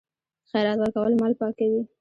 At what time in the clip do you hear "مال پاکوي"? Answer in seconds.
1.21-1.81